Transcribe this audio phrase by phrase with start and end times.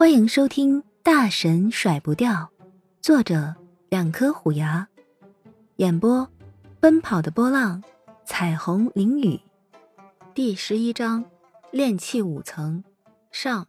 [0.00, 2.32] 欢迎收听《大神甩不掉》，
[3.02, 3.54] 作者
[3.90, 4.88] 两颗虎牙，
[5.76, 6.26] 演播
[6.80, 7.84] 奔跑的波浪，
[8.24, 9.38] 彩虹淋雨，
[10.34, 11.30] 第十一章
[11.70, 12.82] 炼气五层
[13.30, 13.68] 上。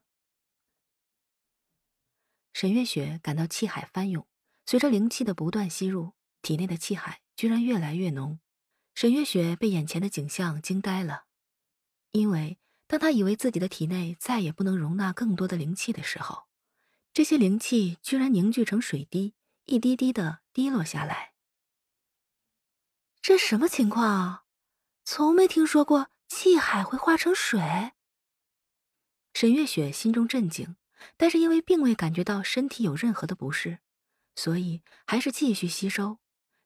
[2.53, 4.25] 沈月雪感到气海翻涌，
[4.65, 8.39] 随着灵气的不断吸入，体内的气海居然越来越浓。
[8.95, 11.25] 沈月雪被眼前的景象惊呆了，
[12.11, 12.57] 因为。
[12.91, 16.43] 当他以为自己的体内再也不能容纳更多的灵气的时候，
[17.13, 21.31] 这些灵气居然凝聚成水滴，一滴滴的滴落下来。
[23.21, 24.43] 这什么情况啊？
[25.05, 27.93] 从没听说过气海会化成水。
[29.33, 30.75] 沈月雪心中震惊，
[31.15, 33.79] 但是因为并未感觉到身体有任何的不适，
[34.35, 36.17] 所以还是继续吸收，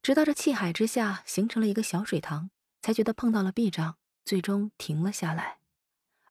[0.01, 2.49] 直到这气海之下形成了一个小水塘，
[2.81, 5.59] 才觉得碰到了壁障，最终停了下来。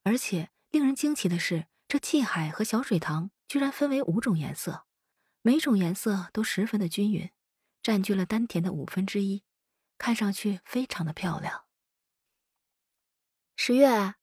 [0.05, 4.85] 而且令人惊奇的是，这气海和小水塘居然分为五种颜色，
[5.41, 7.31] 每种颜色都十分的均匀，
[7.81, 9.43] 占据了丹田的五分之一，
[9.97, 11.65] 看上去非常的漂亮。
[13.55, 14.13] 十月，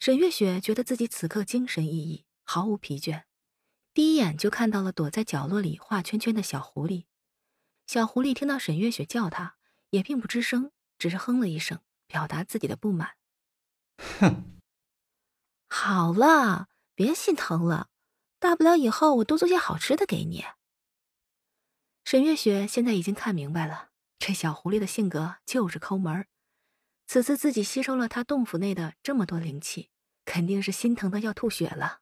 [0.00, 3.26] 沈月雪觉得自己此刻精神奕奕，毫无疲倦，
[3.94, 7.04] 第一眼就看到了躲在角落里画圈圈的小狐狸。
[7.86, 9.56] 小狐狸听到沈月雪叫它，
[9.90, 13.21] 也并不吱声，只是哼了一声，表达自己的不满。
[14.20, 14.44] 哼，
[15.68, 17.88] 好了，别心疼了，
[18.38, 20.44] 大不了以后我多做些好吃的给你。
[22.04, 26.26] 沈月雪现在已经看明白了，这小狐狸的性格就是抠门
[27.06, 29.90] 此次自己吸收了他洞府内的这么多灵气，
[30.24, 32.00] 肯定是心疼的要吐血了。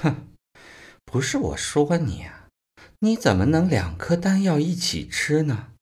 [0.00, 0.34] 哼，
[1.04, 2.48] 不是我说你啊，
[3.00, 5.72] 你怎么能两颗丹药一起吃呢？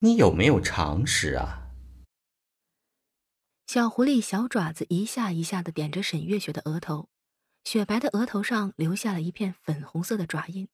[0.00, 1.63] 你有没有常识啊？
[3.74, 7.08] 小狐狸小爪子一下一下的点着沈月雪的额头，
[7.64, 10.68] 雪白的额头上留下了一片粉红色的爪印。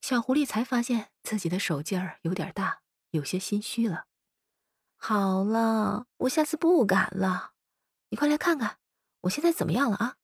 [0.00, 4.06] 小狐狸才发现自己的手劲儿有点大，有些心虚了。
[4.96, 7.52] 好了，我下次不敢了。
[8.08, 8.78] 你快来看看，
[9.20, 10.16] 我现在怎么样了啊？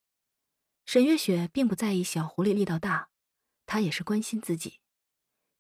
[0.87, 3.11] 沈月雪并不在意小狐狸力道大，
[3.67, 4.81] 她也是关心自己，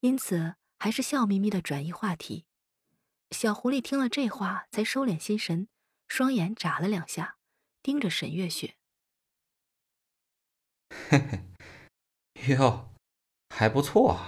[0.00, 2.44] 因此还是笑眯眯的转移话题。
[3.30, 5.68] 小狐狸听了这话，才收敛心神。
[6.10, 7.36] 双眼眨了两下，
[7.84, 8.74] 盯着沈月雪。
[11.08, 11.20] 嘿
[12.34, 12.90] 嘿，哟，
[13.48, 14.20] 还不错，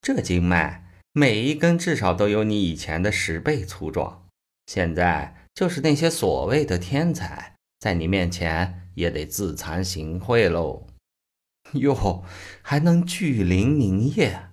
[0.00, 4.26] 这经脉每一根至少都有你以前的十倍粗壮。
[4.66, 10.88] 现在就是那些所谓的天才，在你面前也得自惭形秽喽。
[11.74, 12.24] 哟，
[12.62, 14.50] 还能聚灵凝液，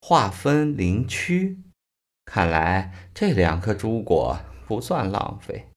[0.00, 1.60] 划分灵区，
[2.24, 4.38] 看来这两颗珠果
[4.68, 5.71] 不算浪费。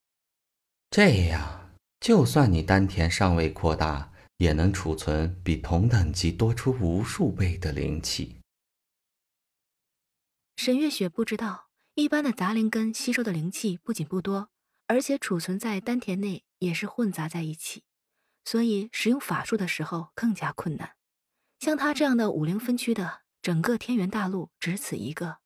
[0.97, 8.37] 这样，就算你丹田尚未扩大，也能储存比同等级多出无数倍的灵气。
[10.55, 14.47] 沈月雪不知道，一般的杂灵根吸收的灵气不仅不多，
[14.87, 17.83] 而且储存在丹田内也是混杂在一起，
[18.45, 20.95] 所以使用法术的时候更加困难。
[21.59, 25.39] 像他这样的五灵分区的，整个天元大陆只此一个，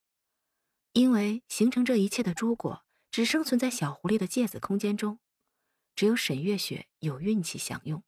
[0.94, 5.18] 因为形成这一切的诸果只生存在小狐狸的芥子空间中。
[6.00, 8.06] 只有沈月雪有运气享用。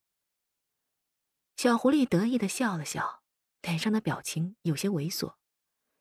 [1.57, 3.21] 小狐狸得意的笑了笑，
[3.61, 5.35] 脸上的表情有些猥琐。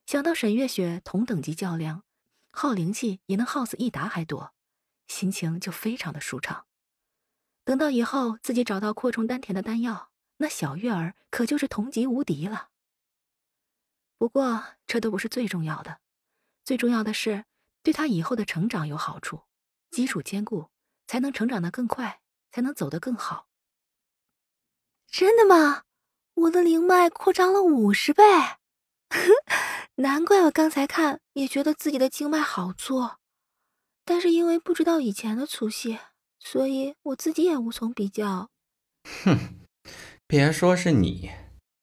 [0.07, 2.05] 想到沈月雪同等级较量，
[2.53, 4.55] 耗灵气也能耗死一打还多，
[5.09, 6.69] 心情就非常的舒畅。
[7.65, 12.71] 等到以后自己找到扩充丹田的丹药，那小月儿可就是同级无敌了。
[14.17, 16.01] 不过这都不是最重要的，
[16.65, 17.47] 最重要的是
[17.83, 19.43] 对他以后的成长有好处，
[19.91, 20.70] 基础坚固。
[21.11, 22.21] 才能成长的更快，
[22.53, 23.49] 才能走得更好。
[25.09, 25.83] 真的吗？
[26.35, 28.23] 我的灵脉扩张了五十倍，
[29.99, 33.11] 难怪我刚才看也觉得自己的经脉好粗。
[34.05, 35.99] 但是因为不知道以前的粗细，
[36.39, 38.49] 所以我自己也无从比较。
[39.25, 39.67] 哼，
[40.29, 41.33] 别说是你，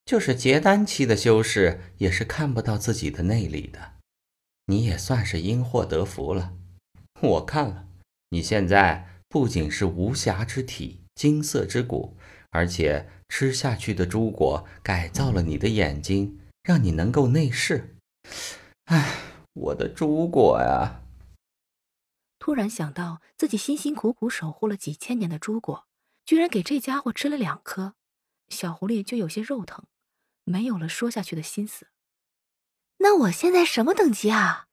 [0.05, 3.95] 就是结丹期的修士也是看不到自己的内力的。
[4.67, 6.53] 你也算是因祸得福了。
[7.21, 7.89] 我看了，
[8.29, 9.15] 你现在。
[9.37, 12.17] 不仅是无瑕之体、金色之骨，
[12.49, 17.95] 而且吃下去的朱果改造了你的眼睛，让你能够内视。
[18.85, 19.15] 唉，
[19.53, 21.03] 我的朱果呀！
[22.39, 25.85] 突然想到自己辛辛苦苦守护了几千年的朱果，
[26.25, 27.93] 居然给这家伙吃了两颗，
[28.49, 29.85] 小狐狸就有些肉疼，
[30.45, 31.89] 没有了说下去的心思。
[32.97, 34.65] 那我现在什么等级啊？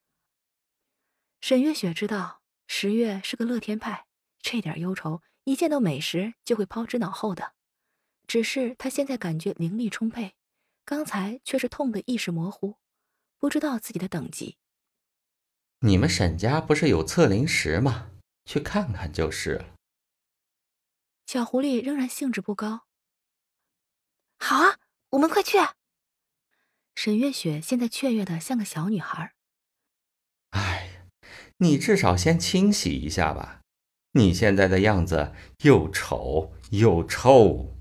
[1.43, 4.06] 沈月雪知道十月是个乐天派。
[4.44, 7.55] 这点忧愁，一见到美食就会抛之脑后的。
[8.26, 10.35] 只是他现在感觉灵力充沛，
[10.85, 12.76] 刚才却是痛得意识模糊，
[13.38, 14.58] 不知道自己的等级。
[15.81, 18.11] 你们沈家不是有测灵石吗？
[18.44, 19.75] 去看看就是了。
[21.26, 22.82] 小狐狸仍然兴致不高。
[24.38, 24.79] 好啊，
[25.11, 25.56] 我们快去！
[26.94, 29.35] 沈月雪现在雀跃的像个小女孩。
[30.50, 31.06] 哎，
[31.56, 33.63] 你至少先清洗一下吧，
[34.16, 35.32] 你现在的样子
[35.62, 37.76] 又丑又臭。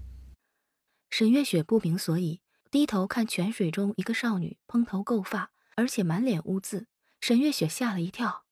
[1.11, 2.41] 沈月雪不明所以，
[2.71, 6.87] 低头看泉水中一个少女蓬头垢发，而且满脸污渍。
[7.21, 8.45] 沈月雪吓了一跳，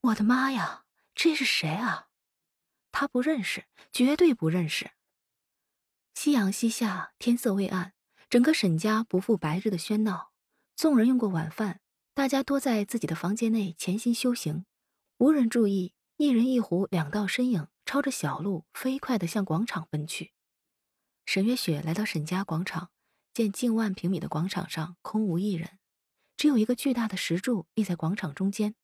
[0.00, 2.08] 我的妈呀，这是谁啊？
[2.90, 4.90] 她不认识，绝对不认识。
[6.14, 7.92] 夕阳西下，天色未暗，
[8.28, 10.32] 整个沈家不复白日的喧闹。
[10.74, 11.80] 众人用过晚饭，
[12.14, 14.66] 大家多在自己的房间内潜心修行，
[15.18, 15.94] 无人注意。
[16.20, 20.32] 一人一狐两道身影朝着小路，飞快地向广场奔去。
[21.24, 22.90] 沈月雪来到沈家广场，
[23.32, 25.78] 见近万平米的广场上空无一人，
[26.36, 28.74] 只有一个巨大的石柱立在广场中间，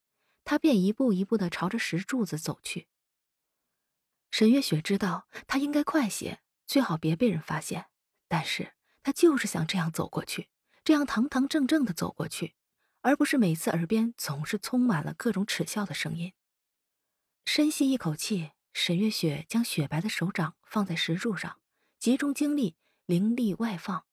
[0.44, 2.86] 她便一步一步地朝着石柱子走去。
[4.30, 6.38] 沈月雪知道，她应该快些。
[6.68, 7.86] 最好别被人发现，
[8.28, 10.48] 但是他就是想这样走过去，
[10.84, 12.54] 这样堂堂正正的走过去，
[13.00, 16.32] 而不是每次耳边总是充满了各种耻笑的声音。
[17.44, 21.58] 深吸一口气，沈月雪将雪白的手掌放在石柱上，
[21.98, 22.76] 集中精力，
[23.06, 24.04] 灵力外放。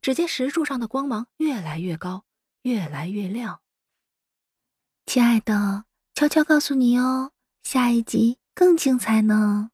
[0.00, 2.26] 只见石柱上的光芒越来越高，
[2.62, 3.62] 越来越亮。
[5.06, 7.32] 亲爱的，悄悄告诉你哦，
[7.62, 9.70] 下一集更精彩呢。